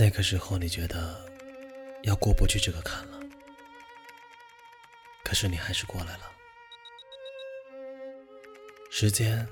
[0.00, 1.30] 那个时候你觉得
[2.04, 3.20] 要过不去这个坎了，
[5.22, 6.32] 可是你还是过来了。
[8.90, 9.46] 时间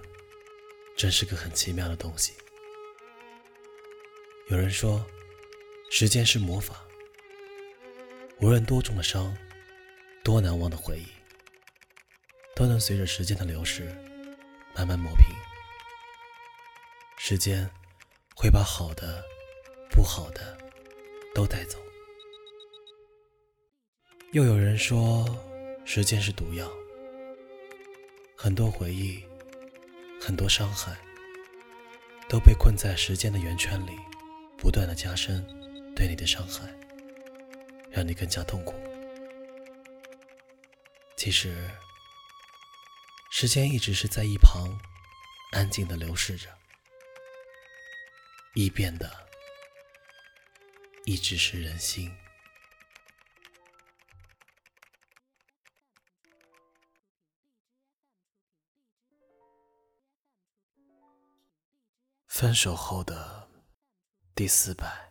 [0.97, 2.33] 真是个很奇妙的东西。
[4.49, 5.05] 有人说，
[5.91, 6.83] 时间是魔法，
[8.41, 9.37] 无论多重的伤，
[10.25, 11.09] 多难忘的回忆，
[12.57, 13.95] 都能随着时间的流逝
[14.75, 15.27] 慢慢磨平。
[17.19, 17.69] 时间
[18.35, 19.23] 会把好的。
[19.91, 20.57] 不好的
[21.35, 21.79] 都带走。
[24.33, 25.27] 又有人说，
[25.85, 26.71] 时间是毒药，
[28.37, 29.25] 很多回忆，
[30.21, 30.95] 很多伤害，
[32.29, 33.93] 都被困在时间的圆圈里，
[34.59, 35.43] 不断的加深
[35.97, 36.69] 对你的伤害，
[37.91, 38.75] 让你更加痛苦。
[41.17, 41.71] 其实，
[43.31, 44.79] 时间一直是在一旁
[45.53, 46.49] 安静的流逝着，
[48.55, 49.28] 易变的。
[51.09, 52.15] 一直是人心。
[62.27, 63.49] 分手后的
[64.35, 65.11] 第四百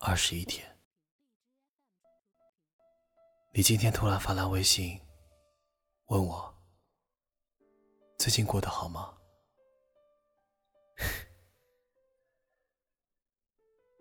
[0.00, 0.80] 二十一天，
[3.52, 4.98] 你今天突然发来微信，
[6.06, 6.58] 问我
[8.16, 9.18] 最近过得好吗？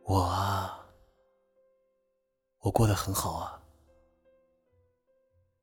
[0.09, 0.87] 我啊，
[2.59, 3.61] 我过得很好啊，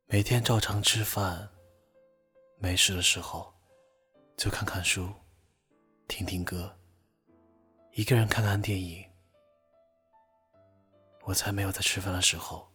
[0.05, 1.49] 每天照常吃饭，
[2.59, 3.51] 没事的时候
[4.37, 5.09] 就看看书，
[6.09, 6.71] 听听歌，
[7.93, 9.03] 一个人看看电影。
[11.23, 12.71] 我才没有在吃饭的时候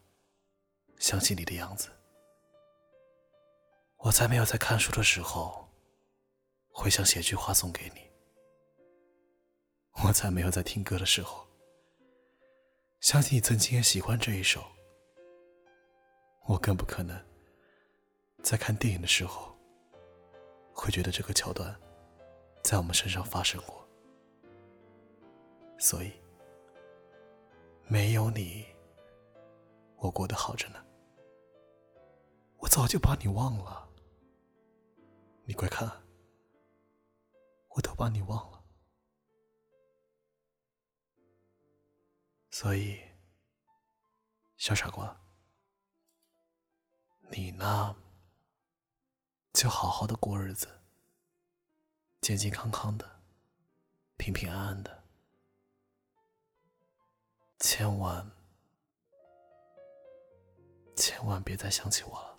[0.97, 1.87] 想起你的样子，
[3.97, 5.69] 我才没有在看书的时候
[6.71, 8.09] 会想写句话送给你，
[10.03, 11.47] 我才没有在听歌的时候。
[12.99, 14.61] 相信你曾经也喜欢这一首，
[16.47, 17.17] 我更不可能
[18.43, 19.57] 在看电影的时候
[20.73, 21.73] 会觉得这个桥段
[22.61, 23.87] 在我们身上发生过。
[25.77, 26.11] 所以，
[27.87, 28.65] 没有你，
[29.95, 30.85] 我过得好着呢。
[32.57, 33.89] 我早就把你忘了，
[35.45, 35.89] 你快看，
[37.69, 38.58] 我都把你忘了。
[42.61, 42.99] 所以，
[44.57, 45.17] 小傻瓜，
[47.29, 47.95] 你呢？
[49.53, 50.67] 就好好的过日子，
[52.19, 53.21] 健健康康的，
[54.17, 55.05] 平平安安的，
[57.59, 58.29] 千万，
[60.97, 62.38] 千万别再想起我了。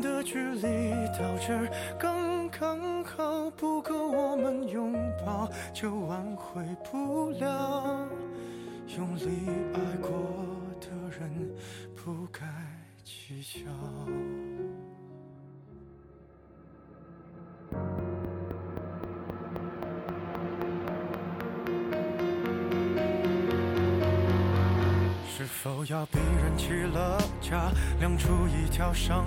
[0.00, 8.06] 的距离到这儿刚刚好，不够我们拥抱，就挽回不了。
[8.96, 10.10] 用力爱过
[10.80, 10.88] 的
[11.18, 11.50] 人，
[11.94, 12.46] 不该
[13.04, 13.60] 计较。
[25.28, 29.26] 是否要逼人起了家，亮出一条伤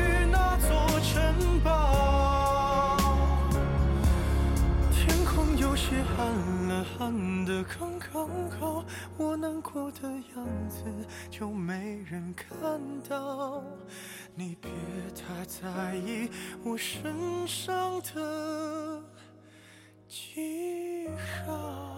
[6.03, 6.25] 喊
[6.67, 8.27] 了，喊的刚刚
[8.59, 8.83] 好，
[9.17, 10.83] 我难过的样子
[11.29, 13.63] 就没人看到。
[14.35, 14.69] 你别
[15.13, 16.29] 太在意
[16.63, 19.03] 我身上的
[20.07, 21.07] 记
[21.45, 21.90] 号。